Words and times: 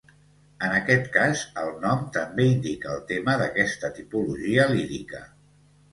En 0.67 0.71
aquest 0.77 1.05
cas, 1.17 1.43
el 1.65 1.69
nom 1.83 2.01
també 2.17 2.47
indica 2.53 2.91
el 2.95 3.03
tema 3.13 3.35
d'aquesta 3.43 3.93
tipologia 3.99 4.67
lírica. 4.77 5.23